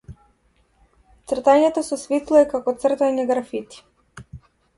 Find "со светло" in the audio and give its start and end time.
1.89-2.41